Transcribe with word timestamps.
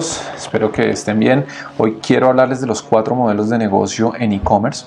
espero 0.00 0.72
que 0.72 0.90
estén 0.90 1.18
bien. 1.18 1.44
Hoy 1.78 1.98
quiero 2.00 2.28
hablarles 2.28 2.60
de 2.60 2.66
los 2.66 2.82
cuatro 2.82 3.14
modelos 3.14 3.50
de 3.50 3.58
negocio 3.58 4.12
en 4.18 4.32
e-commerce. 4.32 4.86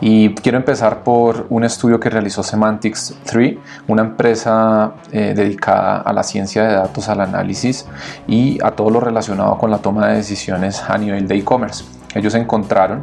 Y 0.00 0.34
quiero 0.34 0.58
empezar 0.58 1.02
por 1.02 1.46
un 1.50 1.64
estudio 1.64 1.98
que 1.98 2.08
realizó 2.08 2.42
Semantics 2.42 3.16
3, 3.24 3.56
una 3.88 4.02
empresa 4.02 4.92
eh, 5.10 5.34
dedicada 5.34 5.98
a 5.98 6.12
la 6.12 6.22
ciencia 6.22 6.62
de 6.62 6.74
datos, 6.74 7.08
al 7.08 7.20
análisis 7.20 7.86
y 8.28 8.58
a 8.62 8.70
todo 8.70 8.90
lo 8.90 9.00
relacionado 9.00 9.58
con 9.58 9.70
la 9.70 9.78
toma 9.78 10.08
de 10.08 10.16
decisiones 10.16 10.82
a 10.88 10.96
nivel 10.96 11.26
de 11.26 11.36
e-commerce. 11.36 11.84
Ellos 12.14 12.34
encontraron 12.34 13.02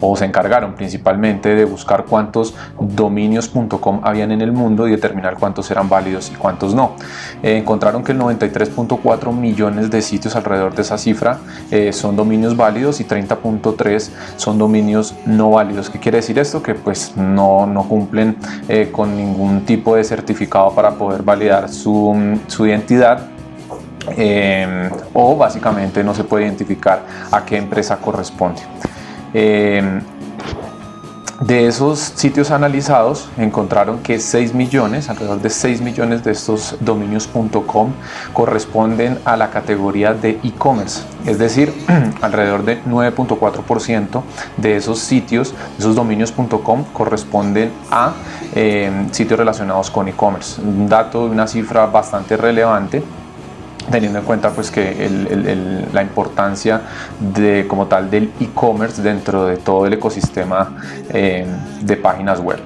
o 0.00 0.16
se 0.16 0.24
encargaron 0.24 0.74
principalmente 0.74 1.54
de 1.54 1.64
buscar 1.64 2.04
cuántos 2.04 2.54
dominios.com 2.78 4.00
habían 4.02 4.32
en 4.32 4.40
el 4.40 4.52
mundo 4.52 4.88
y 4.88 4.90
determinar 4.90 5.36
cuántos 5.38 5.70
eran 5.70 5.88
válidos 5.88 6.30
y 6.30 6.36
cuántos 6.36 6.74
no. 6.74 6.92
Eh, 7.42 7.56
encontraron 7.56 8.02
que 8.02 8.12
el 8.12 8.18
93.4 8.18 9.32
millones 9.32 9.90
de 9.90 10.02
sitios 10.02 10.36
alrededor 10.36 10.74
de 10.74 10.82
esa 10.82 10.98
cifra 10.98 11.38
eh, 11.70 11.92
son 11.92 12.16
dominios 12.16 12.56
válidos 12.56 13.00
y 13.00 13.04
30.3 13.04 14.10
son 14.36 14.58
dominios 14.58 15.14
no 15.26 15.50
válidos. 15.50 15.90
¿Qué 15.90 15.98
quiere 15.98 16.18
decir 16.18 16.38
esto? 16.38 16.62
Que 16.62 16.74
pues 16.74 17.16
no, 17.16 17.66
no 17.66 17.84
cumplen 17.88 18.36
eh, 18.68 18.90
con 18.90 19.16
ningún 19.16 19.64
tipo 19.64 19.96
de 19.96 20.04
certificado 20.04 20.74
para 20.74 20.92
poder 20.92 21.22
validar 21.22 21.68
su, 21.68 22.38
su 22.46 22.66
identidad 22.66 23.28
o 25.12 25.36
básicamente 25.36 26.02
no 26.02 26.14
se 26.14 26.24
puede 26.24 26.44
identificar 26.44 27.02
a 27.30 27.44
qué 27.44 27.58
empresa 27.58 27.98
corresponde. 27.98 28.62
Eh, 29.34 30.00
de 31.40 31.66
esos 31.66 31.98
sitios 31.98 32.50
analizados 32.50 33.30
encontraron 33.38 34.00
que 34.00 34.18
6 34.18 34.52
millones, 34.52 35.08
alrededor 35.08 35.40
de 35.40 35.48
6 35.48 35.80
millones 35.80 36.22
de 36.22 36.32
estos 36.32 36.76
dominios.com 36.80 37.92
corresponden 38.34 39.18
a 39.24 39.38
la 39.38 39.48
categoría 39.48 40.12
de 40.12 40.38
e-commerce, 40.44 41.02
es 41.24 41.38
decir, 41.38 41.72
alrededor 42.20 42.66
de 42.66 42.82
9.4% 42.84 44.22
de 44.58 44.76
esos 44.76 44.98
sitios, 44.98 45.54
esos 45.78 45.94
dominios.com 45.94 46.84
corresponden 46.92 47.72
a 47.90 48.12
eh, 48.54 49.06
sitios 49.10 49.38
relacionados 49.38 49.90
con 49.90 50.08
e-commerce. 50.08 50.60
Un 50.60 50.90
dato, 50.90 51.24
una 51.24 51.46
cifra 51.46 51.86
bastante 51.86 52.36
relevante 52.36 53.02
teniendo 53.90 54.18
en 54.20 54.24
cuenta 54.24 54.50
pues 54.50 54.70
que 54.70 55.08
la 55.92 56.02
importancia 56.02 56.82
de 57.18 57.66
como 57.68 57.86
tal 57.86 58.10
del 58.10 58.32
e-commerce 58.40 59.02
dentro 59.02 59.46
de 59.46 59.56
todo 59.56 59.86
el 59.86 59.94
ecosistema 59.94 60.76
eh, 61.10 61.46
de 61.80 61.96
páginas 61.96 62.40
web. 62.40 62.60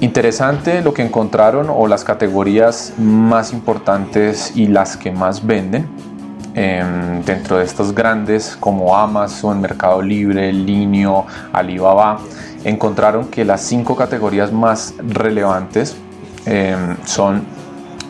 Interesante 0.00 0.82
lo 0.82 0.92
que 0.92 1.02
encontraron 1.02 1.68
o 1.70 1.86
las 1.86 2.02
categorías 2.02 2.94
más 2.98 3.52
importantes 3.52 4.52
y 4.56 4.66
las 4.66 4.96
que 4.96 5.12
más 5.12 5.46
venden 5.46 5.86
em, 6.54 7.22
dentro 7.22 7.58
de 7.58 7.64
estas 7.64 7.94
grandes 7.94 8.56
como 8.58 8.96
Amazon, 8.96 9.60
Mercado 9.60 10.02
Libre, 10.02 10.52
Linio, 10.52 11.24
Alibaba, 11.52 12.18
encontraron 12.64 13.28
que 13.28 13.44
las 13.44 13.60
cinco 13.60 13.94
categorías 13.94 14.50
más 14.50 14.94
relevantes 15.06 15.96
em, 16.46 16.96
son 17.04 17.44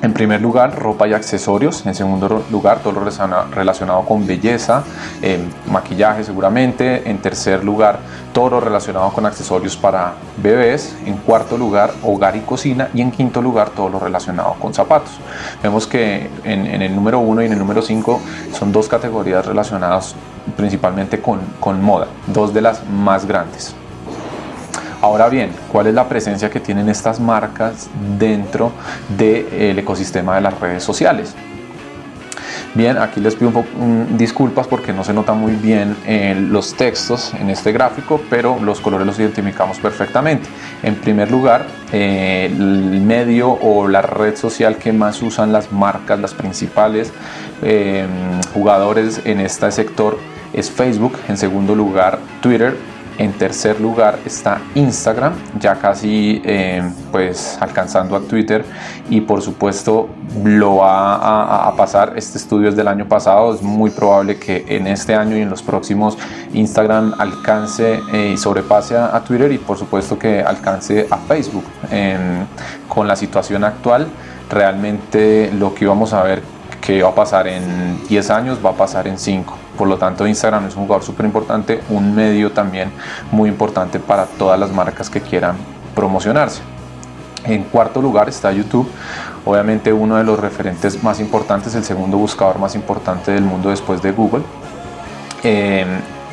en 0.03 0.13
primer 0.13 0.41
lugar, 0.41 0.75
ropa 0.79 1.07
y 1.07 1.15
accesorios. 1.15 1.87
En 1.87 1.95
segundo 1.95 2.45
lugar, 2.51 2.81
todo 2.81 2.93
lo 2.93 3.05
relacionado 3.51 4.05
con 4.05 4.27
belleza, 4.27 4.83
eh, 5.23 5.39
maquillaje 5.71 6.25
seguramente. 6.25 7.09
En 7.09 7.19
tercer 7.19 7.65
lugar, 7.65 8.01
todo 8.33 8.51
lo 8.51 8.61
relacionado 8.61 9.11
con 9.13 9.25
accesorios 9.27 9.77
para 9.77 10.15
bebés. 10.43 10.97
En 11.07 11.19
cuarto 11.19 11.57
lugar, 11.57 11.93
hogar 12.03 12.35
y 12.37 12.41
cocina. 12.41 12.89
Y 12.93 13.01
en 13.01 13.13
quinto 13.13 13.41
lugar, 13.41 13.71
todo 13.71 13.89
lo 13.89 14.01
relacionado 14.01 14.55
con 14.55 14.75
zapatos. 14.75 15.13
Vemos 15.63 15.87
que 15.87 16.29
en, 16.43 16.67
el 16.83 16.95
número 16.95 17.21
uno 17.21 17.41
y 17.41 17.47
en 17.47 17.53
el 17.53 17.59
número 17.59 17.81
cinco 17.81 18.21
son 18.53 18.73
dos 18.73 18.89
categorías 18.89 19.47
relacionadas 19.47 20.17
principalmente 20.57 21.21
con, 21.21 21.39
con 21.61 21.81
moda, 21.81 22.09
dos 22.27 22.53
de 22.53 22.61
las 22.61 22.85
más 22.89 23.25
grandes. 23.25 23.77
Ahora 25.03 25.29
bien, 25.29 25.51
¿cuál 25.73 25.89
es 25.89 25.95
la 25.95 26.09
presencia 26.09 26.49
que 26.49 26.61
tienen 26.61 26.89
estas 26.89 27.19
marcas 27.19 27.91
dentro 28.21 28.71
del 29.19 29.77
ecosistema 29.77 30.37
de 30.37 30.43
las 30.43 30.61
redes 30.61 30.85
sociales? 30.85 31.35
Bien, 32.75 32.97
aquí 32.97 33.21
les 33.21 33.35
pido 33.35 33.65
un 33.81 34.17
disculpas 34.17 34.69
porque 34.69 34.93
no 34.93 35.03
se 35.03 35.13
nota 35.13 35.33
muy 35.33 35.57
bien 35.57 35.97
eh, 36.07 36.37
los 36.39 36.75
textos 36.75 37.35
en 37.35 37.51
este 37.51 37.73
gráfico, 37.73 38.21
pero 38.31 38.61
los 38.63 38.81
colores 38.81 39.05
los 39.05 39.19
identificamos 39.19 39.81
perfectamente. 39.81 40.49
En 40.85 40.95
primer 40.95 41.33
lugar, 41.33 41.67
eh, 41.93 42.47
el 42.47 43.01
medio 43.01 43.51
o 43.51 43.89
la 43.89 44.03
red 44.03 44.37
social 44.37 44.77
que 44.77 44.93
más 44.93 45.21
usan 45.21 45.53
las 45.53 45.73
marcas, 45.73 46.21
las 46.21 46.33
principales 46.33 47.13
eh, 47.61 48.07
jugadores 48.55 49.21
en 49.25 49.41
este 49.41 49.73
sector 49.73 50.17
es 50.53 50.71
Facebook. 50.71 51.19
En 51.29 51.37
segundo 51.37 51.75
lugar, 51.75 52.21
Twitter 52.41 52.92
en 53.19 53.33
tercer 53.33 53.81
lugar 53.81 54.19
está 54.25 54.61
Instagram, 54.75 55.35
ya 55.59 55.77
casi 55.77 56.43
eh, 56.45 56.83
pues 57.11 57.59
alcanzando 57.61 58.17
a 58.17 58.21
Twitter 58.21 58.65
y 59.11 59.21
por 59.21 59.43
supuesto 59.43 60.09
lo 60.45 60.77
va 60.77 61.67
a, 61.69 61.77
pasar. 61.77 62.15
Este 62.17 62.39
estudio 62.39 62.69
es 62.69 62.77
del 62.77 62.89
año 62.89 63.07
pasado, 63.07 63.55
es 63.55 63.63
muy 63.63 63.91
probable 63.91 64.39
que 64.39 64.65
en 64.69 64.87
este 64.87 65.15
año 65.15 65.37
y 65.37 65.41
en 65.41 65.51
los 65.51 65.63
próximos 65.63 66.17
Instagram 66.53 67.15
alcance 67.19 68.01
eh, 68.13 68.33
y 68.35 68.37
sobrepase 68.37 68.97
a, 68.97 69.21
Twitter 69.21 69.53
y 69.53 69.59
por 69.59 69.79
supuesto 69.79 70.19
que 70.19 70.41
alcance 70.41 71.07
a 71.11 71.17
Facebook. 71.19 71.65
con 72.89 73.09
la 73.09 73.17
situación 73.17 73.65
actual, 73.65 74.07
realmente 74.51 75.51
lo 75.53 75.75
que 75.75 75.85
íbamos 75.85 76.13
a 76.13 76.23
ver 76.23 76.43
que 76.83 77.03
va 77.03 77.11
a 77.11 77.15
pasar 77.15 77.47
en 77.47 78.07
10 78.09 78.31
años 78.31 78.59
va 78.65 78.71
a 78.71 78.75
pasar 78.75 79.07
en 79.07 79.19
5. 79.19 79.62
Por 79.83 79.89
lo 79.89 79.99
tanto, 79.99 80.29
Instagram 80.29 80.69
es 80.69 80.77
un 80.77 80.85
jugador 80.85 81.03
súper 81.03 81.27
importante, 81.27 81.81
un 81.89 82.15
medio 82.15 82.53
también 82.53 82.93
muy 83.33 83.49
importante 83.49 83.99
para 83.99 84.27
todas 84.27 84.57
las 84.57 84.71
marcas 84.71 85.11
que 85.11 85.21
quieran 85.21 85.57
promocionarse. 85.93 86.63
En 87.45 87.65
cuarto 87.65 88.01
lugar 88.01 88.29
está 88.29 88.53
YouTube, 88.53 88.89
obviamente 89.45 89.93
uno 89.93 90.19
de 90.19 90.23
los 90.23 90.39
referentes 90.39 91.03
más 91.03 91.19
importantes, 91.19 91.75
el 91.75 91.83
segundo 91.83 92.17
buscador 92.17 92.61
más 92.61 92.77
importante 92.77 93.33
del 93.33 93.43
mundo 93.43 93.71
después 93.71 94.01
de 94.01 94.13
Google. 94.13 94.45
Eh, 95.43 95.85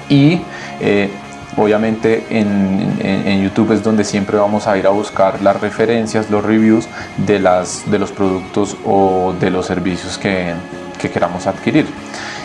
y 0.09 0.41
eh, 0.79 1.09
obviamente 1.57 2.27
en, 2.29 3.41
YouTube 3.41 3.71
es 3.71 3.81
donde 3.81 4.03
siempre 4.03 4.37
vamos 4.37 4.67
a 4.67 4.77
ir 4.77 4.85
a 4.85 4.91
buscar 4.91 5.41
las 5.41 5.59
referencias, 5.59 6.29
los 6.29 6.45
reviews 6.45 6.87
de, 7.17 7.39
las, 7.39 7.89
de 7.89 7.97
los 7.97 8.11
productos 8.11 8.77
o 8.85 9.33
de 9.39 9.49
los 9.49 9.65
servicios 9.65 10.19
que, 10.19 10.53
que 10.99 11.09
queramos 11.09 11.47
adquirir. 11.47 11.87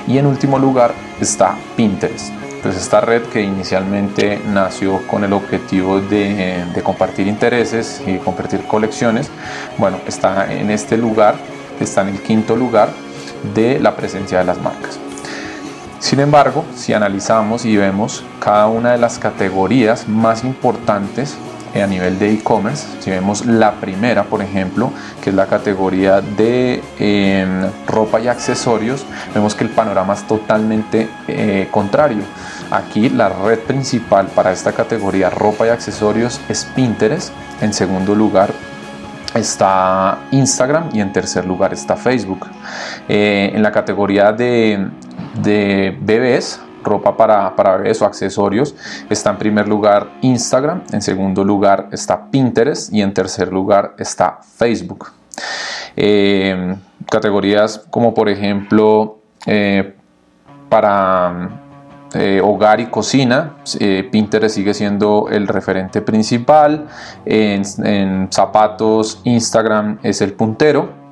Y 0.06 0.18
en 0.18 0.26
último 0.26 0.58
lugar 0.58 0.92
está 1.20 1.56
Pinterest. 1.76 2.32
Pues 2.62 2.76
esta 2.76 3.00
red 3.00 3.22
que 3.24 3.42
inicialmente 3.42 4.40
nació 4.46 5.06
con 5.06 5.22
el 5.22 5.34
objetivo 5.34 6.00
de, 6.00 6.64
compartir 6.82 7.26
intereses 7.26 8.02
y 8.06 8.16
compartir 8.16 8.64
colecciones, 8.66 9.30
bueno, 9.76 9.98
está 10.06 10.50
en 10.50 10.70
este 10.70 10.96
lugar, 10.96 11.34
está 11.78 12.02
en 12.02 12.08
el 12.08 12.22
quinto 12.22 12.56
lugar 12.56 12.88
de 13.54 13.78
la 13.80 13.94
presencia 13.94 14.38
de 14.38 14.44
las 14.44 14.58
marcas. 14.62 14.98
Sin 15.98 16.20
embargo, 16.20 16.64
si 16.74 16.94
analizamos 16.94 17.64
y 17.66 17.76
vemos 17.76 18.24
cada 18.40 18.66
una 18.66 18.92
de 18.92 18.98
las 18.98 19.18
categorías 19.18 20.08
más 20.08 20.42
importantes 20.42 21.36
a 21.82 21.86
nivel 21.86 22.18
de 22.18 22.32
e-commerce. 22.32 22.86
Si 23.00 23.10
vemos 23.10 23.46
la 23.46 23.72
primera, 23.80 24.24
por 24.24 24.42
ejemplo, 24.42 24.92
que 25.20 25.30
es 25.30 25.36
la 25.36 25.46
categoría 25.46 26.20
de 26.20 26.82
em, 26.98 27.70
ropa 27.86 28.20
y 28.20 28.28
accesorios, 28.28 29.04
vemos 29.34 29.54
que 29.54 29.64
el 29.64 29.70
panorama 29.70 30.14
es 30.14 30.22
totalmente 30.24 31.08
eh, 31.28 31.68
contrario. 31.70 32.22
Aquí 32.70 33.08
la 33.08 33.28
red 33.28 33.58
principal 33.60 34.26
para 34.28 34.52
esta 34.52 34.72
categoría 34.72 35.30
ropa 35.30 35.66
y 35.66 35.70
accesorios 35.70 36.40
es 36.48 36.64
Pinterest. 36.64 37.32
En 37.60 37.72
segundo 37.72 38.14
lugar 38.14 38.52
está 39.34 40.18
Instagram 40.30 40.90
y 40.92 41.00
en 41.00 41.12
tercer 41.12 41.44
lugar 41.44 41.72
está 41.72 41.96
Facebook. 41.96 42.46
Eh, 43.08 43.52
en 43.54 43.62
la 43.62 43.72
categoría 43.72 44.32
de 44.32 44.88
bebés 46.00 46.60
ropa 46.84 47.16
para, 47.16 47.56
para 47.56 47.78
bebés 47.78 48.00
o 48.02 48.06
accesorios, 48.06 48.74
está 49.08 49.30
en 49.30 49.38
primer 49.38 49.66
lugar 49.66 50.18
Instagram, 50.20 50.82
en 50.92 51.02
segundo 51.02 51.42
lugar 51.42 51.88
está 51.92 52.30
Pinterest 52.30 52.92
y 52.92 53.02
en 53.02 53.12
tercer 53.12 53.52
lugar 53.52 53.94
está 53.98 54.38
Facebook. 54.42 55.12
Eh, 55.96 56.76
categorías 57.10 57.86
como 57.90 58.14
por 58.14 58.28
ejemplo 58.28 59.18
eh, 59.46 59.94
para 60.68 61.60
eh, 62.14 62.40
hogar 62.42 62.80
y 62.80 62.86
cocina, 62.86 63.56
Pinterest 64.10 64.54
sigue 64.54 64.74
siendo 64.74 65.28
el 65.30 65.48
referente 65.48 66.00
principal, 66.00 66.86
en 67.24 68.28
zapatos 68.30 69.20
Instagram 69.24 69.98
es 70.02 70.20
el 70.20 70.32
puntero 70.34 71.03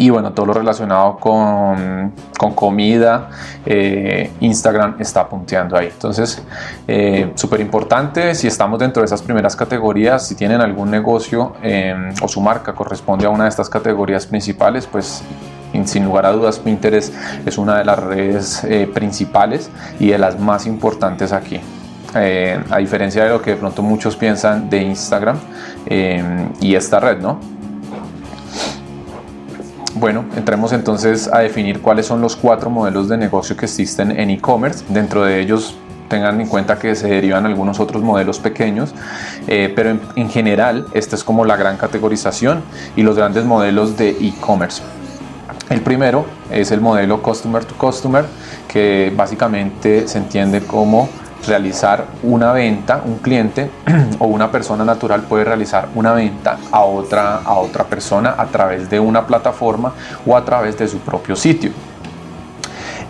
y 0.00 0.08
bueno, 0.08 0.32
todo 0.32 0.46
lo 0.46 0.54
relacionado 0.54 1.18
con, 1.18 2.14
con 2.38 2.54
comida, 2.54 3.28
eh, 3.66 4.30
Instagram 4.40 4.96
está 4.98 5.28
punteando 5.28 5.76
ahí. 5.76 5.88
Entonces, 5.92 6.42
eh, 6.88 7.32
súper 7.34 7.60
importante, 7.60 8.34
si 8.34 8.46
estamos 8.46 8.78
dentro 8.78 9.02
de 9.02 9.04
esas 9.04 9.20
primeras 9.20 9.54
categorías, 9.54 10.26
si 10.26 10.34
tienen 10.34 10.62
algún 10.62 10.90
negocio 10.90 11.52
eh, 11.62 11.94
o 12.22 12.28
su 12.28 12.40
marca 12.40 12.72
corresponde 12.72 13.26
a 13.26 13.28
una 13.28 13.44
de 13.44 13.50
estas 13.50 13.68
categorías 13.68 14.24
principales, 14.26 14.86
pues 14.86 15.22
sin 15.84 16.06
lugar 16.06 16.24
a 16.24 16.32
dudas 16.32 16.58
Pinterest 16.58 17.14
es 17.44 17.58
una 17.58 17.76
de 17.76 17.84
las 17.84 17.98
redes 17.98 18.64
eh, 18.64 18.90
principales 18.92 19.70
y 19.98 20.08
de 20.08 20.18
las 20.18 20.40
más 20.40 20.64
importantes 20.64 21.30
aquí. 21.30 21.60
Eh, 22.14 22.58
a 22.70 22.78
diferencia 22.78 23.24
de 23.24 23.28
lo 23.28 23.42
que 23.42 23.50
de 23.50 23.56
pronto 23.56 23.82
muchos 23.82 24.16
piensan 24.16 24.70
de 24.70 24.78
Instagram 24.82 25.38
y 25.86 26.74
esta 26.74 27.00
red, 27.00 27.18
¿no? 27.18 27.59
Bueno, 30.00 30.24
entremos 30.34 30.72
entonces 30.72 31.28
a 31.30 31.40
definir 31.40 31.82
cuáles 31.82 32.06
son 32.06 32.22
los 32.22 32.34
cuatro 32.34 32.70
modelos 32.70 33.10
de 33.10 33.18
negocio 33.18 33.54
que 33.54 33.66
existen 33.66 34.18
en 34.18 34.30
e-commerce. 34.30 34.82
Dentro 34.88 35.26
de 35.26 35.38
ellos 35.40 35.74
tengan 36.08 36.40
en 36.40 36.46
cuenta 36.46 36.78
que 36.78 36.94
se 36.94 37.06
derivan 37.06 37.44
algunos 37.44 37.80
otros 37.80 38.02
modelos 38.02 38.38
pequeños, 38.38 38.94
eh, 39.46 39.70
pero 39.76 39.98
en, 40.16 40.30
general 40.30 40.86
esta 40.94 41.16
es 41.16 41.22
como 41.22 41.44
la 41.44 41.54
gran 41.56 41.76
categorización 41.76 42.62
y 42.96 43.02
los 43.02 43.14
grandes 43.14 43.44
modelos 43.44 43.98
de 43.98 44.08
e-commerce. 44.08 44.82
El 45.68 45.82
primero 45.82 46.24
es 46.50 46.70
el 46.70 46.80
modelo 46.80 47.20
Customer 47.20 47.62
to 47.62 47.74
Customer, 47.76 48.24
que 48.68 49.12
básicamente 49.14 50.08
se 50.08 50.16
entiende 50.16 50.62
como 50.62 51.10
realizar 51.46 52.06
una 52.22 52.52
venta, 52.52 53.02
un 53.04 53.18
cliente 53.18 53.70
o 54.18 54.26
una 54.26 54.50
persona 54.50 54.84
natural 54.84 55.22
puede 55.22 55.44
realizar 55.44 55.88
una 55.94 56.12
venta 56.12 56.58
a 56.70 56.80
otra, 56.80 57.36
a 57.38 57.54
otra 57.54 57.84
persona 57.84 58.34
a 58.36 58.46
través 58.46 58.88
de 58.90 59.00
una 59.00 59.26
plataforma 59.26 59.92
o 60.26 60.36
a 60.36 60.44
través 60.44 60.76
de 60.78 60.88
su 60.88 60.98
propio 60.98 61.36
sitio. 61.36 61.72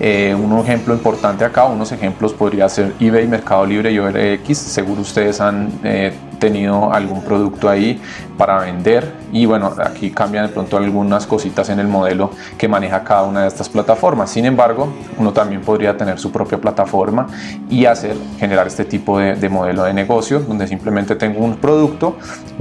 Eh, 0.03 0.35
un 0.35 0.59
ejemplo 0.59 0.94
importante 0.94 1.44
acá, 1.44 1.65
unos 1.65 1.93
ejemplos 1.93 2.32
podría 2.32 2.69
ser 2.71 2.94
eBay, 2.99 3.29
Mercado 3.29 3.67
Libre 3.67 3.93
y 3.93 3.99
OLX. 3.99 4.56
Seguro 4.56 5.03
ustedes 5.03 5.43
han 5.43 5.71
eh, 5.85 6.15
tenido 6.40 6.92
algún 6.92 7.22
producto 7.22 7.69
ahí 7.69 8.00
para 8.37 8.58
vender 8.58 9.12
y 9.32 9.46
bueno, 9.46 9.72
aquí 9.84 10.10
cambian 10.10 10.46
de 10.48 10.52
pronto 10.52 10.76
algunas 10.76 11.26
cositas 11.26 11.69
en 11.69 11.78
el 11.78 11.87
modelo 11.87 12.31
que 12.58 12.66
maneja 12.66 13.04
cada 13.04 13.22
una 13.22 13.42
de 13.42 13.48
estas 13.48 13.69
plataformas. 13.69 14.31
Sin 14.31 14.46
embargo, 14.46 14.92
uno 15.19 15.32
también 15.32 15.60
podría 15.60 15.96
tener 15.96 16.19
su 16.19 16.32
propia 16.32 16.58
plataforma 16.58 17.28
y 17.69 17.84
hacer, 17.84 18.16
generar 18.38 18.66
este 18.66 18.84
tipo 18.84 19.20
de, 19.20 19.37
de 19.37 19.48
modelo 19.48 19.84
de 19.84 19.94
negocio 19.94 20.40
donde 20.40 20.66
simplemente 20.66 21.14
tengo 21.14 21.44
un 21.44 21.56
producto, 21.56 22.16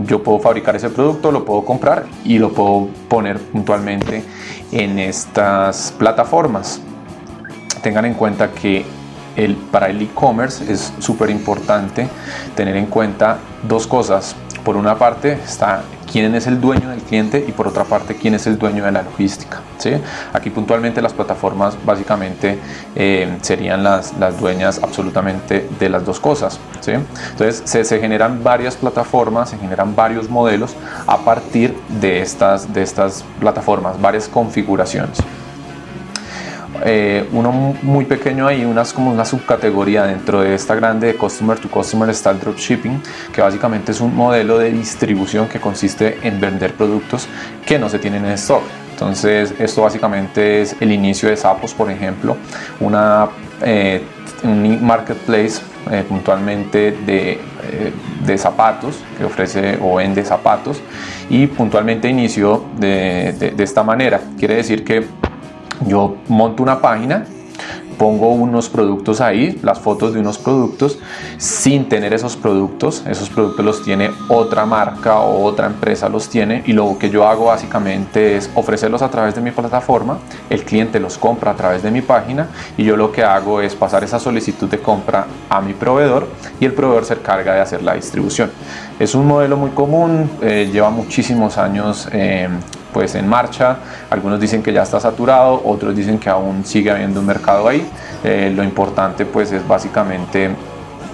yo 0.05 0.21
puedo 0.21 0.39
fabricar 0.39 0.75
ese 0.75 0.89
producto, 0.89 1.31
lo 1.31 1.45
puedo 1.45 1.65
comprar 1.65 2.05
y 2.23 2.37
lo 2.37 2.51
puedo 2.51 2.89
poner 3.07 3.39
puntualmente 3.39 4.23
en 4.71 4.99
estas 4.99 5.93
plataformas 5.97 6.81
tengan 7.79 8.05
en 8.05 8.13
cuenta 8.13 8.51
que 8.51 8.85
para 9.71 9.87
el 9.87 10.01
e-commerce 10.01 10.71
es 10.71 10.93
súper 10.99 11.29
importante 11.29 12.07
tener 12.55 12.75
en 12.75 12.87
cuenta 12.87 13.37
dos 13.67 13.87
cosas. 13.87 14.35
Por 14.63 14.75
una 14.75 14.97
parte 14.97 15.33
está 15.33 15.83
quién 16.11 16.35
es 16.35 16.47
el 16.47 16.59
dueño 16.59 16.89
del 16.89 17.01
cliente 17.01 17.43
y 17.47 17.51
por 17.51 17.67
otra 17.67 17.83
parte 17.83 18.15
quién 18.15 18.33
es 18.33 18.47
el 18.47 18.57
dueño 18.57 18.83
de 18.83 18.91
la 18.91 19.03
logística. 19.03 19.61
Aquí 20.33 20.49
puntualmente 20.49 21.01
las 21.01 21.13
plataformas 21.13 21.77
básicamente 21.85 22.59
eh, 22.95 23.37
serían 23.41 23.83
las, 23.83 24.17
las, 24.17 24.39
dueñas 24.39 24.81
absolutamente 24.83 25.69
de 25.79 25.89
las 25.89 26.05
dos 26.05 26.19
cosas. 26.19 26.59
Entonces 26.85 27.61
se, 27.63 27.85
se, 27.85 27.99
generan 27.99 28.43
varias 28.43 28.75
plataformas, 28.75 29.51
se 29.51 29.57
generan 29.57 29.95
varios 29.95 30.29
modelos 30.29 30.75
a 31.07 31.19
partir 31.19 31.75
de 32.01 32.21
estas, 32.21 32.73
de 32.73 32.81
estas 32.81 33.23
plataformas, 33.39 33.99
varias 34.01 34.27
configuraciones. 34.27 35.19
Eh, 36.85 37.27
uno 37.33 37.51
muy 37.81 38.05
pequeño 38.05 38.47
ahí, 38.47 38.63
unas 38.63 38.93
como 38.93 39.11
una 39.11 39.25
subcategoría 39.25 40.05
dentro 40.05 40.41
de 40.41 40.55
esta 40.55 40.75
grande 40.75 41.07
de 41.07 41.15
Customer 41.15 41.57
to 41.57 41.69
Customer 41.69 42.09
está 42.09 42.31
el 42.31 42.39
Dropshipping, 42.39 43.01
que 43.33 43.41
básicamente 43.41 43.91
es 43.91 43.99
un 44.01 44.15
modelo 44.15 44.57
de 44.57 44.71
distribución 44.71 45.47
que 45.47 45.59
consiste 45.59 46.19
en 46.23 46.39
vender 46.39 46.73
productos 46.73 47.27
que 47.65 47.79
no 47.79 47.89
se 47.89 47.99
tienen 47.99 48.25
en 48.25 48.31
stock. 48.33 48.63
Entonces, 48.91 49.53
esto 49.59 49.81
básicamente 49.81 50.61
es 50.61 50.75
el 50.79 50.91
inicio 50.91 51.29
de 51.29 51.37
Sapos, 51.37 51.73
por 51.73 51.89
ejemplo, 51.89 52.37
una, 52.81 53.29
eh, 53.61 54.01
un 54.43 54.85
marketplace 54.85 55.61
eh, 55.89 56.03
puntualmente 56.07 56.91
de, 56.91 57.39
de, 58.25 58.37
zapatos 58.37 58.97
que 59.17 59.23
ofrece 59.23 59.79
o 59.81 59.95
vende 59.95 60.23
zapatos 60.23 60.81
y 61.29 61.47
puntualmente 61.47 62.09
inició 62.09 62.65
de, 62.77 63.33
de, 63.39 63.51
de 63.51 63.63
esta 63.63 63.83
manera. 63.83 64.19
Quiere 64.37 64.55
decir 64.55 64.83
que 64.83 65.05
yo 65.85 66.17
monto 66.27 66.63
una 66.63 66.81
página, 66.81 67.25
pongo 67.99 68.29
unos 68.29 68.69
productos 68.69 69.19
ahí, 69.19 69.59
las 69.61 69.77
fotos 69.77 70.13
de 70.13 70.21
unos 70.21 70.37
productos, 70.37 70.97
sin 71.37 71.89
tener 71.89 72.13
esos 72.13 72.37
productos. 72.37 73.03
Esos 73.05 73.29
productos 73.29 73.63
los 73.63 73.83
tiene 73.83 74.09
otra 74.29 74.65
marca 74.65 75.19
o 75.19 75.43
otra 75.43 75.67
empresa 75.67 76.07
los 76.07 76.29
tiene 76.29 76.63
y 76.65 76.71
lo 76.71 76.97
que 76.97 77.09
yo 77.09 77.27
hago 77.27 77.45
básicamente 77.45 78.37
es 78.37 78.49
ofrecerlos 78.55 79.01
a 79.01 79.11
través 79.11 79.35
de 79.35 79.41
mi 79.41 79.51
plataforma, 79.51 80.17
el 80.49 80.63
cliente 80.63 80.99
los 80.99 81.17
compra 81.17 81.51
a 81.51 81.55
través 81.55 81.83
de 81.83 81.91
mi 81.91 82.01
página 82.01 82.47
y 82.77 82.85
yo 82.85 82.95
lo 82.95 83.11
que 83.11 83.23
hago 83.23 83.61
es 83.61 83.75
pasar 83.75 84.03
esa 84.05 84.17
solicitud 84.17 84.69
de 84.69 84.79
compra 84.79 85.27
a 85.49 85.59
mi 85.59 85.73
proveedor 85.73 86.29
y 86.59 86.65
el 86.65 86.73
proveedor 86.73 87.03
se 87.03 87.15
encarga 87.15 87.53
de 87.53 87.59
hacer 87.59 87.83
la 87.83 87.95
distribución. 87.95 88.49
Es 88.97 89.13
un 89.13 89.27
modelo 89.27 89.57
muy 89.57 89.71
común, 89.71 90.29
eh, 90.41 90.69
lleva 90.71 90.89
muchísimos 90.89 91.57
años 91.57 92.07
eh, 92.13 92.47
pues 92.93 93.15
en 93.15 93.27
marcha. 93.27 93.77
Algunos 94.09 94.39
dicen 94.39 94.63
que 94.63 94.73
ya 94.73 94.83
está 94.83 94.99
saturado, 94.99 95.61
otros 95.65 95.95
dicen 95.95 96.19
que 96.19 96.29
aún 96.29 96.65
sigue 96.65 96.91
habiendo 96.91 97.19
un 97.19 97.25
mercado 97.25 97.67
ahí. 97.67 97.87
Eh, 98.23 98.51
lo 98.55 98.63
importante 98.63 99.25
pues 99.25 99.51
es 99.51 99.67
básicamente 99.67 100.49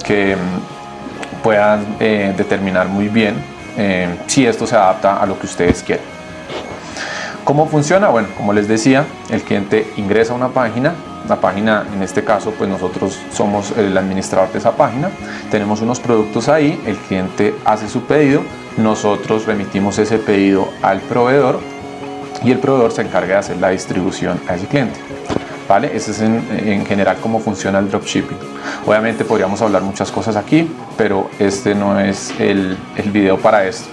que 0.04 0.36
mm, 0.36 1.44
puedan 1.44 1.98
eh, 2.00 2.34
determinar 2.36 2.88
muy 2.88 3.08
bien 3.08 3.36
eh, 3.78 4.08
si 4.28 4.46
esto 4.46 4.66
se 4.66 4.76
adapta 4.76 5.22
a 5.22 5.26
lo 5.26 5.38
que 5.38 5.46
ustedes 5.46 5.84
quieren. 5.84 6.06
¿Cómo 7.44 7.68
funciona? 7.68 8.08
Bueno, 8.10 8.30
como 8.36 8.54
les 8.54 8.68
decía, 8.68 9.06
el 9.30 9.44
cliente 9.44 9.92
ingresa 9.98 10.34
a 10.34 10.36
una 10.36 10.50
página, 10.50 10.96
la 11.28 11.38
página 11.38 11.86
en 11.94 12.02
este 12.04 12.24
caso 12.24 12.52
pues 12.52 12.70
nosotros 12.70 13.20
somos 13.32 13.72
el 13.78 13.98
administrador 13.98 14.52
de 14.52 14.60
esa 14.60 14.72
página, 14.72 15.10
tenemos 15.52 15.82
unos 15.82 16.00
productos 16.00 16.50
ahí, 16.50 16.82
el 16.86 16.98
cliente 16.98 17.56
hace 17.66 17.88
su 17.90 18.02
pedido, 18.02 18.44
nosotros 18.78 19.46
remitimos 19.46 19.98
ese 20.00 20.18
pedido 20.18 20.68
al 20.82 21.00
proveedor 21.02 21.60
y 22.44 22.52
el 22.52 22.60
proveedor 22.60 22.92
se 22.92 23.02
encarga 23.02 23.34
de 23.34 23.40
hacer 23.40 23.58
la 23.58 23.70
distribución 23.70 24.40
a 24.48 24.56
ese 24.56 24.68
cliente. 24.68 25.00
¿Vale? 25.68 25.96
Ese 25.96 26.12
es 26.12 26.22
en, 26.22 26.86
general 26.86 27.18
cómo 27.20 27.40
funciona 27.40 27.80
el 27.80 27.90
dropshipping. 27.90 28.38
Obviamente 28.86 29.26
podríamos 29.26 29.60
hablar 29.64 29.82
muchas 29.82 30.12
cosas 30.12 30.36
aquí, 30.36 30.70
pero 30.96 31.28
este 31.40 31.74
no 31.74 32.00
es 32.00 32.32
el, 32.40 32.78
el 32.96 33.10
video 33.10 33.40
para 33.40 33.66
esto. 33.66 33.90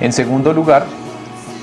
En 0.00 0.12
segundo 0.12 0.52
lugar 0.52 0.84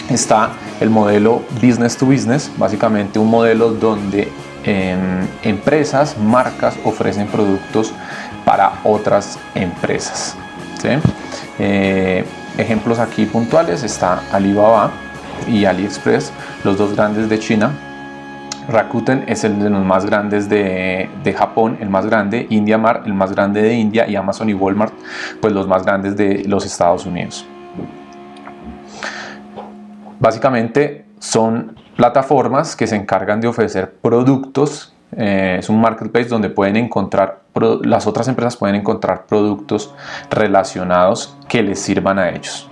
está 0.10 0.50
el 0.80 0.90
modelo 0.90 1.44
business 1.62 1.96
to 1.96 2.08
business, 2.08 2.52
básicamente 2.58 3.20
un 3.20 3.30
modelo 3.30 3.70
donde 3.70 4.32
em, 4.64 5.28
empresas, 5.44 6.18
marcas 6.18 6.78
ofrecen 6.84 7.28
productos 7.28 7.94
para 8.46 8.74
otras 8.84 9.40
empresas. 9.56 10.36
Eh, 11.60 12.26
Ejemplos 12.58 13.00
aquí 13.00 13.26
puntuales 13.26 13.82
está 13.84 14.22
Alibaba 14.32 14.92
y 15.48 15.64
AliExpress, 15.66 16.34
los 16.64 16.78
dos 16.78 16.96
grandes 16.96 17.30
de 17.30 17.40
China. 17.40 17.72
Rakuten 18.68 19.24
es 19.28 19.44
el 19.44 19.58
de 19.60 19.70
los 19.70 19.84
más 19.84 20.06
grandes 20.06 20.50
de, 20.50 21.10
de 21.24 21.34
Japón, 21.34 21.78
el 21.80 21.90
más 21.90 22.06
grande, 22.06 22.48
IndiaMart 22.50 23.08
el 23.08 23.14
más 23.14 23.32
grande 23.32 23.62
de 23.62 23.74
India 23.74 24.08
y 24.08 24.16
Amazon 24.16 24.50
y 24.50 24.54
Walmart 24.54 24.94
pues 25.42 25.54
los 25.54 25.68
más 25.68 25.84
grandes 25.86 26.16
de 26.16 26.44
los 26.46 26.66
Estados 26.66 27.06
Unidos. 27.06 27.46
Básicamente 30.20 31.06
son 31.22 31.78
plataformas 31.96 32.76
que 32.76 32.88
se 32.88 32.96
encargan 32.96 33.40
de 33.40 33.48
ofrecer 33.48 33.94
productos 33.94 34.92
eh, 35.18 35.58
es 35.60 35.70
un 35.70 35.82
marketplace 35.82 36.30
donde 36.30 36.50
pueden 36.50 36.78
encontrar, 36.78 37.42
las 37.84 38.08
otras 38.08 38.28
empresas 38.28 38.56
pueden 38.56 38.76
encontrar 38.76 39.26
productos 39.26 39.94
relacionados 40.30 41.36
que 41.50 41.62
les 41.62 41.80
sirvan 41.80 42.18
a 42.18 42.30
ellos. 42.30 42.70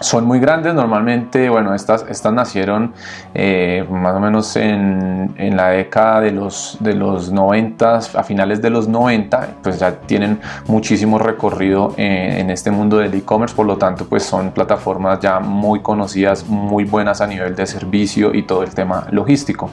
Son 0.00 0.24
muy 0.24 0.40
grandes, 0.40 0.72
normalmente, 0.72 1.50
bueno, 1.50 1.74
estas, 1.74 2.06
estas 2.08 2.32
nacieron 2.32 2.94
eh, 3.34 3.86
más 3.90 4.16
o 4.16 4.20
menos 4.20 4.56
en, 4.56 5.34
en, 5.36 5.56
la 5.56 5.68
década 5.68 6.20
de 6.20 6.32
los, 6.32 6.78
de 6.80 6.94
los 6.94 7.30
90, 7.30 7.96
a 7.96 8.22
finales 8.22 8.62
de 8.62 8.70
los 8.70 8.88
90, 8.88 9.56
pues 9.62 9.78
ya 9.78 9.92
tienen 10.00 10.40
muchísimo 10.66 11.18
recorrido 11.18 11.92
en, 11.98 12.38
en 12.38 12.50
este 12.50 12.70
mundo 12.70 12.96
del 12.96 13.12
e-commerce, 13.12 13.54
por 13.54 13.66
lo 13.66 13.76
tanto, 13.76 14.06
pues 14.06 14.22
son 14.22 14.52
plataformas 14.52 15.20
ya 15.20 15.38
muy 15.38 15.80
conocidas, 15.80 16.46
muy 16.46 16.84
buenas 16.84 17.20
a 17.20 17.26
nivel 17.26 17.54
de 17.54 17.66
servicio 17.66 18.34
y 18.34 18.44
todo 18.44 18.62
el 18.62 18.70
tema 18.70 19.06
logístico. 19.10 19.70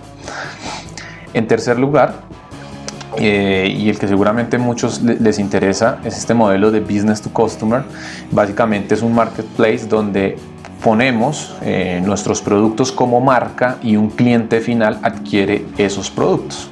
En 1.33 1.47
tercer 1.47 1.79
lugar, 1.79 2.13
eh, 3.17 3.73
y 3.75 3.89
el 3.89 3.99
que 3.99 4.07
seguramente 4.07 4.57
muchos 4.57 5.01
les 5.01 5.39
interesa, 5.39 5.99
es 6.03 6.17
este 6.17 6.33
modelo 6.33 6.71
de 6.71 6.79
business 6.79 7.21
to 7.21 7.29
customer. 7.31 7.83
Básicamente 8.31 8.95
es 8.95 9.01
un 9.01 9.13
marketplace 9.13 9.87
donde 9.87 10.37
ponemos 10.83 11.55
eh, 11.61 12.01
nuestros 12.05 12.41
productos 12.41 12.91
como 12.91 13.19
marca 13.19 13.77
y 13.81 13.95
un 13.95 14.09
cliente 14.09 14.61
final 14.61 14.99
adquiere 15.01 15.65
esos 15.77 16.09
productos. 16.09 16.69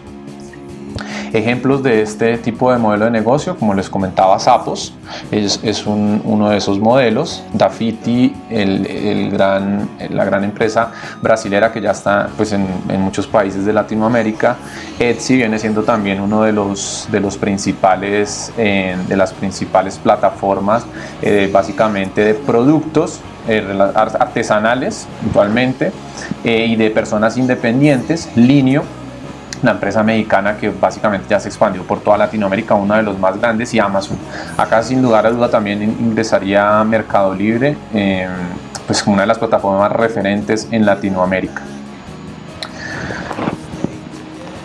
Ejemplos 1.36 1.84
de 1.84 2.02
este 2.02 2.38
tipo 2.38 2.72
de 2.72 2.78
modelo 2.78 3.04
de 3.04 3.12
negocio, 3.12 3.58
como 3.58 3.74
les 3.74 3.90
comentaba, 3.90 4.40
Sapos 4.40 4.94
es, 5.32 5.60
es 5.64 5.86
uno 5.86 6.50
de 6.50 6.56
esos 6.56 6.80
modelos. 6.80 7.44
Dafiti, 7.52 8.34
el, 8.50 8.86
el, 8.88 9.32
gran, 9.32 9.90
la 10.12 10.24
gran 10.24 10.46
empresa 10.46 10.94
brasilera 11.22 11.74
que 11.74 11.82
ya 11.82 11.92
está 11.92 12.30
pues, 12.38 12.54
en, 12.54 12.66
en, 12.88 13.02
muchos 13.02 13.28
países 13.28 13.66
de 13.66 13.74
Latinoamérica. 13.74 14.56
Etsy 14.98 15.36
viene 15.36 15.60
siendo 15.60 15.84
también 15.84 16.22
uno 16.22 16.42
de 16.42 16.54
los, 16.54 17.10
de 17.12 17.20
los 17.20 17.38
principales, 17.38 18.54
de 18.56 19.16
las 19.18 19.34
principales 19.34 19.98
plataformas 19.98 20.86
eh, 21.22 21.50
básicamente 21.52 22.24
de 22.24 22.34
productos 22.34 23.20
eh, 23.48 23.78
artesanales, 23.94 25.06
actualmente 25.26 25.92
eh, 26.46 26.68
y 26.68 26.76
de 26.78 26.92
personas 26.92 27.36
independientes. 27.36 28.30
Linio 28.36 28.84
una 29.66 29.72
empresa 29.72 30.04
mexicana 30.04 30.58
que 30.58 30.70
básicamente 30.70 31.26
ya 31.28 31.40
se 31.40 31.50
expandió 31.50 31.82
por 31.82 32.00
toda 32.00 32.20
Latinoamérica, 32.20 32.76
uno 32.76 32.94
de 32.94 33.02
los 33.02 33.18
más 33.18 33.40
grandes, 33.40 33.74
y 33.74 33.80
Amazon. 33.80 34.16
Acá 34.58 34.84
sin 34.84 35.02
lugar 35.02 35.26
a 35.26 35.32
duda 35.32 35.50
también 35.50 35.82
ingresaría 35.82 36.84
Mercado 36.84 37.34
Libre, 37.34 37.76
eh, 37.92 38.28
pues 38.86 39.02
como 39.02 39.16
una 39.16 39.24
de 39.24 39.28
las 39.28 39.40
plataformas 39.40 39.92
referentes 39.92 40.68
en 40.70 40.86
Latinoamérica. 40.86 41.64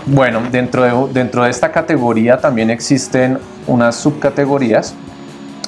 Bueno, 0.04 0.42
dentro 0.50 0.82
de, 0.82 1.14
dentro 1.14 1.44
de 1.44 1.50
esta 1.50 1.72
categoría 1.72 2.36
también 2.38 2.68
existen 2.68 3.38
unas 3.66 3.96
subcategorías. 3.96 4.94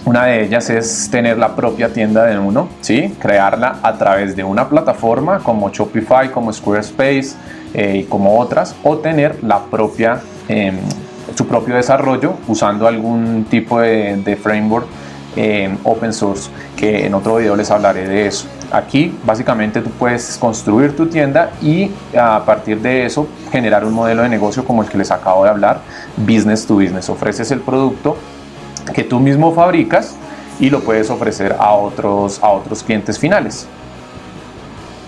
Una 0.05 0.25
de 0.25 0.45
ellas 0.45 0.69
es 0.69 1.09
tener 1.13 1.39
la 1.39 1.55
propia 1.55 1.93
tienda 1.93 2.25
de 2.25 2.37
uno, 2.37 2.69
¿sí? 2.81 3.15
crearla 3.21 3.79
a 3.83 3.97
través 3.99 4.35
de 4.35 4.43
una 4.43 4.69
plataforma 4.69 5.39
como 5.39 5.71
Shopify, 5.71 6.29
como 6.33 6.53
Squarespace, 6.53 7.37
eh, 7.73 7.99
y 7.99 8.05
como 8.05 8.39
otras, 8.41 8.75
o 8.83 8.99
tener 8.99 9.39
la 9.45 9.61
propia, 9.61 10.21
em, 10.49 10.77
su 11.37 11.47
propio 11.47 11.77
desarrollo 11.77 12.35
usando 12.49 12.89
algún 12.89 13.47
tipo 13.49 13.81
de, 13.81 14.39
framework 14.43 14.87
em, 15.37 15.79
open 15.85 16.13
source, 16.13 16.51
que 16.77 17.07
en 17.07 17.15
otro 17.15 17.37
video 17.37 17.55
les 17.55 17.71
hablaré 17.71 18.09
de 18.09 18.27
eso. 18.27 18.49
Aquí 18.73 19.17
básicamente 19.25 19.81
tú 19.81 19.91
puedes 19.91 20.37
construir 20.37 20.97
tu 20.97 21.07
tienda 21.07 21.53
y 21.63 21.91
a 22.19 22.43
partir 22.45 22.81
de 22.81 23.07
eso 23.07 23.29
generar 23.53 23.85
un 23.85 23.95
modelo 23.95 24.23
de 24.23 24.29
negocio 24.29 24.65
como 24.65 24.83
el 24.83 24.89
que 24.89 24.99
les 24.99 25.13
acabo 25.13 25.45
de 25.45 25.51
hablar, 25.51 25.81
business 26.17 26.67
to 26.67 26.75
business. 26.75 27.09
Ofreces 27.09 27.51
el 27.53 27.61
producto 27.61 28.17
que 28.95 29.05
tú 29.05 29.21
mismo 29.21 29.55
fabricas 29.55 30.17
y 30.61 30.71
lo 30.71 30.81
puedes 30.81 31.11
ofrecer 31.11 31.57
a 31.59 31.73
otros, 31.73 32.43
a 32.43 32.49
otros 32.49 32.83
clientes 32.83 33.19
finales. 33.19 33.67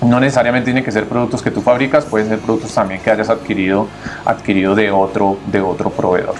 No 0.02 0.20
necesariamente 0.20 0.66
tiene 0.66 0.84
que 0.84 0.92
ser 0.92 1.06
productos 1.06 1.42
que 1.42 1.50
tú 1.50 1.62
fabricas, 1.62 2.04
pueden 2.04 2.28
ser 2.28 2.38
productos 2.38 2.74
también 2.74 3.00
que 3.00 3.10
hayas 3.10 3.30
adquirido, 3.30 3.88
adquirido 4.24 4.74
de, 4.74 4.90
otro, 4.90 5.38
de 5.46 5.60
otro 5.60 5.90
proveedor. 5.90 6.34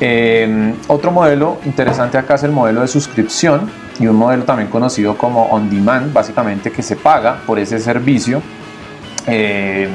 Eh, 0.00 0.74
otro 0.88 1.12
modelo 1.12 1.58
interesante 1.64 2.18
acá 2.18 2.34
es 2.34 2.42
el 2.42 2.50
modelo 2.50 2.80
de 2.80 2.88
suscripción 2.88 3.70
y 4.00 4.08
un 4.08 4.16
modelo 4.16 4.42
también 4.42 4.68
conocido 4.68 5.16
como 5.16 5.44
on 5.44 5.70
demand, 5.70 6.12
básicamente 6.12 6.72
que 6.72 6.82
se 6.82 6.96
paga 6.96 7.40
por 7.46 7.58
ese 7.58 7.78
servicio. 7.78 8.42
Eh, 9.26 9.88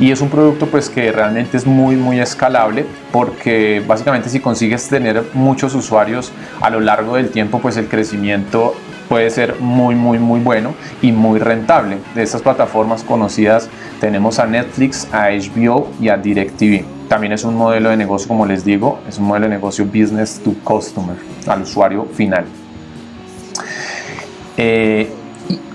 y 0.00 0.10
es 0.10 0.20
un 0.20 0.28
producto 0.28 0.66
pues 0.66 0.88
que 0.90 1.12
realmente 1.12 1.56
es 1.56 1.64
muy 1.64 1.94
muy 1.94 2.18
escalable 2.18 2.84
porque 3.12 3.80
básicamente 3.86 4.28
si 4.28 4.40
consigues 4.40 4.88
tener 4.88 5.22
muchos 5.32 5.76
usuarios 5.76 6.32
a 6.60 6.70
lo 6.70 6.80
largo 6.80 7.14
del 7.14 7.30
tiempo 7.30 7.60
pues 7.60 7.76
el 7.76 7.86
crecimiento 7.86 8.74
puede 9.08 9.30
ser 9.30 9.60
muy, 9.60 9.94
muy, 9.94 10.18
muy 10.18 10.40
bueno 10.40 10.74
y 11.02 11.12
muy 11.12 11.38
rentable. 11.38 11.98
De 12.14 12.22
estas 12.22 12.42
plataformas 12.42 13.04
conocidas 13.04 13.68
tenemos 14.00 14.38
a 14.38 14.46
Netflix, 14.46 15.08
a 15.12 15.28
HBO 15.28 15.88
y 16.00 16.08
a 16.08 16.16
DirecTV. 16.16 16.84
También 17.08 17.32
es 17.32 17.44
un 17.44 17.54
modelo 17.54 17.90
de 17.90 17.96
negocio, 17.96 18.28
como 18.28 18.46
les 18.46 18.64
digo, 18.64 18.98
es 19.08 19.18
un 19.18 19.26
modelo 19.26 19.46
de 19.46 19.54
negocio 19.54 19.84
business 19.84 20.40
to 20.42 20.54
customer, 20.64 21.16
al 21.46 21.62
usuario 21.62 22.06
final. 22.06 22.44
Eh, 24.56 25.10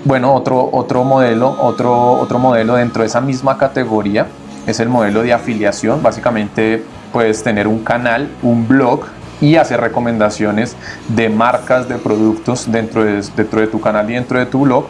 bueno, 0.04 0.34
otro, 0.34 0.68
otro, 0.72 1.04
modelo, 1.04 1.56
otro, 1.60 2.12
otro 2.12 2.38
modelo 2.38 2.76
dentro 2.76 3.02
de 3.02 3.08
esa 3.08 3.20
misma 3.20 3.58
categoría 3.58 4.26
es 4.66 4.80
el 4.80 4.88
modelo 4.88 5.22
de 5.22 5.32
afiliación. 5.32 6.02
Básicamente 6.02 6.84
puedes 7.12 7.42
tener 7.42 7.66
un 7.68 7.84
canal, 7.84 8.28
un 8.42 8.66
blog 8.66 9.02
y 9.40 9.56
hacer 9.56 9.80
recomendaciones 9.80 10.76
de 11.08 11.28
marcas 11.28 11.88
de 11.88 11.96
productos 11.96 12.70
dentro 12.70 13.04
de, 13.04 13.22
dentro 13.36 13.60
de 13.60 13.66
tu 13.66 13.80
canal 13.80 14.10
y 14.10 14.14
dentro 14.14 14.38
de 14.38 14.46
tu 14.46 14.60
blog 14.62 14.86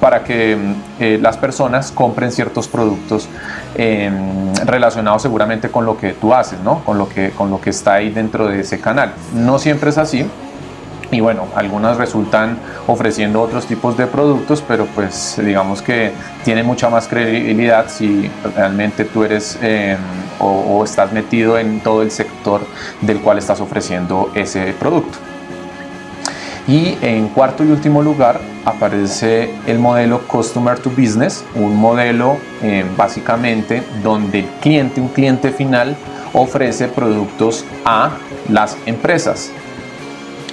para 0.00 0.24
que 0.24 0.58
eh, 0.98 1.18
las 1.22 1.36
personas 1.36 1.92
compren 1.92 2.32
ciertos 2.32 2.66
productos 2.66 3.28
em, 3.76 4.52
relacionados 4.64 5.22
seguramente 5.22 5.68
con 5.68 5.86
lo 5.86 5.96
que 5.96 6.12
tú 6.12 6.34
haces, 6.34 6.58
¿no? 6.58 6.84
con, 6.84 6.98
lo 6.98 7.08
que, 7.08 7.30
con 7.30 7.50
lo 7.50 7.60
que 7.60 7.70
está 7.70 7.94
ahí 7.94 8.10
dentro 8.10 8.48
de 8.48 8.60
ese 8.60 8.80
canal. 8.80 9.12
No 9.32 9.60
siempre 9.60 9.90
es 9.90 9.98
así, 9.98 10.26
y 11.12 11.20
bueno, 11.20 11.46
algunas 11.54 11.98
resultan 11.98 12.56
ofreciendo 12.86 13.42
otros 13.42 13.66
tipos 13.66 13.98
de 13.98 14.06
productos, 14.06 14.64
pero 14.66 14.86
pues 14.86 15.38
digamos 15.44 15.82
que 15.82 16.10
tiene 16.42 16.62
mucha 16.62 16.88
más 16.88 17.06
credibilidad 17.06 17.86
si 17.88 18.30
realmente 18.56 19.04
tú 19.04 19.22
eres 19.22 19.58
em, 19.60 19.98
o, 20.40 20.82
estás 20.82 21.12
metido 21.12 21.58
en 21.58 21.80
todo 21.80 22.00
el 22.02 22.10
sector 22.10 22.62
del 23.02 23.20
cual 23.20 23.36
estás 23.36 23.60
ofreciendo 23.60 24.30
ese 24.34 24.72
producto. 24.72 25.18
Y 26.66 26.96
en 27.02 27.28
cuarto 27.28 27.62
y 27.62 27.70
último 27.70 28.02
lugar 28.02 28.40
aparece 28.64 29.54
el 29.66 29.78
modelo 29.78 30.20
Customer 30.26 30.78
to 30.78 30.90
Business, 30.90 31.44
un 31.54 31.76
modelo 31.76 32.38
em, 32.62 32.86
básicamente 32.96 33.82
donde 34.02 34.40
el 34.40 34.46
cliente, 34.62 35.00
un 35.00 35.08
cliente 35.08 35.50
final, 35.50 35.94
ofrece 36.32 36.88
productos 36.88 37.66
a 37.84 38.12
las 38.48 38.78
empresas. 38.86 39.52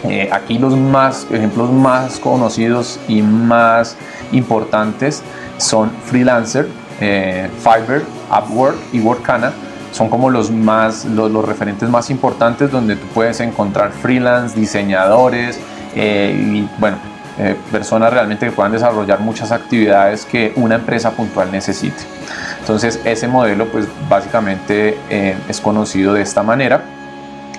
Eh, 0.03 0.29
aquí 0.31 0.57
los 0.57 0.75
más 0.77 1.27
ejemplos 1.29 1.71
más 1.71 2.19
conocidos 2.19 2.99
y 3.07 3.21
más 3.21 3.97
importantes 4.31 5.23
son 5.57 5.91
Freelancer, 6.05 6.67
eh, 7.01 7.49
Fiverr, 7.59 8.03
Upwork 8.31 8.77
y 8.93 8.99
Workana. 8.99 9.51
Son 9.91 10.09
como 10.09 10.29
los, 10.29 10.51
más, 10.51 11.05
los, 11.05 11.43
referentes 11.43 11.89
más 11.89 12.09
importantes 12.09 12.71
donde 12.71 12.95
tú 12.95 13.07
puedes 13.07 13.39
encontrar 13.39 13.91
freelance, 13.91 14.57
diseñadores 14.57 15.59
eh, 15.95 16.31
y 16.39 16.69
bueno, 16.79 16.97
personas 17.71 18.13
realmente 18.13 18.45
que 18.45 18.51
puedan 18.51 18.71
desarrollar 18.71 19.21
muchas 19.21 19.51
actividades 19.51 20.25
que 20.25 20.53
una 20.57 20.75
empresa 20.75 21.11
puntual 21.11 21.51
necesite. 21.51 22.03
Entonces 22.59 22.99
ese 23.03 23.27
modelo 23.27 23.65
pues 23.71 23.87
básicamente 24.07 24.97
es 25.47 25.59
conocido 25.59 26.13
de 26.13 26.21
esta 26.21 26.43
manera 26.43 26.83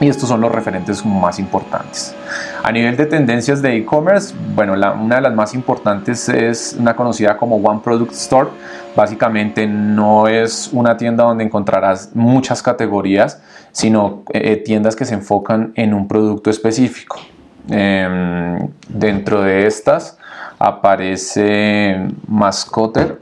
y 0.01 0.09
estos 0.09 0.29
son 0.29 0.41
los 0.41 0.51
referentes 0.51 1.05
más 1.05 1.39
importantes. 1.39 2.15
A 2.63 2.73
nivel 2.73 2.97
de 2.97 3.05
tendencias 3.07 3.61
de 3.61 3.77
e-commerce, 3.77 4.35
bueno, 4.55 4.73
una 4.73 5.17
de 5.17 5.21
las 5.21 5.35
más 5.35 5.55
importantes 5.55 6.29
es 6.31 6.75
una 6.79 6.97
conocida 6.97 7.37
como 7.37 7.57
One 7.57 7.81
Product 7.85 8.13
Store. 8.13 8.49
Básicamente 8.97 9.67
no 9.67 10.27
es 10.27 10.71
una 10.73 10.97
tienda 10.97 11.25
donde 11.25 11.45
encontrarás 11.45 12.11
muchas 12.15 12.63
categorías, 12.63 13.43
sino 13.73 14.23
eh, 14.33 14.57
tiendas 14.57 14.97
que 14.97 15.05
se 15.05 15.15
enfocan 15.15 15.73
en 15.77 15.93
un 15.93 16.09
producto 16.09 16.49
específico. 16.49 17.21
Em, 17.69 18.69
dentro 18.89 19.43
de 19.43 19.67
estas 19.67 20.19
aparece 20.59 22.09
Mascotter 22.27 23.21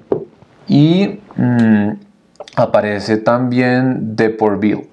y 0.69 1.21
mm, 1.37 1.91
aparece 2.57 3.19
también 3.19 4.17
Deportville. 4.17 4.89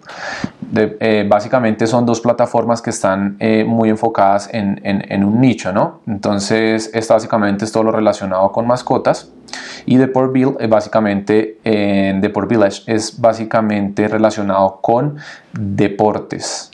Eh, 0.74 1.26
básicamente 1.28 1.88
son 1.88 2.06
dos 2.06 2.22
plataformas 2.22 2.82
que 2.82 2.90
están 2.90 3.38
eh, 3.40 3.64
muy 3.64 3.90
enfocadas 3.90 4.50
en, 4.52 5.24
un 5.24 5.40
nicho, 5.40 5.72
¿no? 5.72 6.02
Entonces, 6.08 6.90
esto 6.94 7.14
básicamente 7.14 7.66
es 7.66 7.72
todo 7.72 7.84
lo 7.84 7.92
relacionado 7.92 8.52
con 8.52 8.68
mascotas. 8.68 9.32
Y 9.86 9.98
Deportville 9.98 10.68
básicamente, 10.68 11.60
en 11.64 12.20
Deport 12.20 12.50
Village 12.50 12.82
es 12.88 13.20
básicamente 13.20 14.08
relacionado 14.08 14.80
con 14.82 15.18
deportes. 15.54 16.72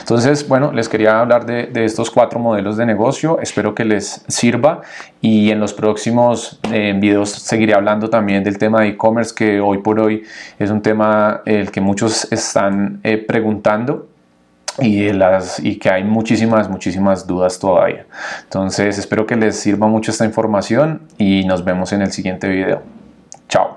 Entonces, 0.00 0.46
bueno, 0.48 0.72
les 0.72 0.88
quería 0.88 1.20
hablar 1.20 1.46
de, 1.46 1.84
estos 1.84 2.10
cuatro 2.10 2.38
modelos 2.38 2.76
de 2.76 2.86
negocio. 2.86 3.38
Espero 3.40 3.74
que 3.74 3.84
les 3.84 4.24
sirva 4.28 4.82
y 5.20 5.50
en 5.50 5.60
los 5.60 5.72
próximos 5.72 6.60
eh, 6.72 6.94
videos 6.96 7.30
seguiré 7.30 7.74
hablando 7.74 8.08
también 8.10 8.44
del 8.44 8.58
tema 8.58 8.82
de 8.82 8.88
e-commerce 8.88 9.34
que 9.34 9.60
hoy 9.60 9.78
por 9.78 10.00
hoy 10.00 10.22
es 10.58 10.70
un 10.70 10.82
tema 10.82 11.42
el 11.44 11.70
que 11.70 11.80
muchos 11.80 12.30
están 12.32 13.00
eh, 13.02 13.18
preguntando 13.18 14.08
y, 14.78 15.78
que 15.78 15.90
hay 15.90 16.04
muchísimas, 16.04 16.68
muchísimas 16.68 17.26
dudas 17.26 17.58
todavía. 17.58 18.06
Entonces, 18.42 18.98
espero 18.98 19.26
que 19.26 19.36
les 19.36 19.58
sirva 19.58 19.86
mucho 19.86 20.10
esta 20.10 20.24
información 20.24 21.02
y 21.18 21.44
nos 21.44 21.64
vemos 21.64 21.92
en 21.92 22.02
el 22.02 22.12
siguiente 22.12 22.48
video. 22.48 22.82
Chao. 23.48 23.73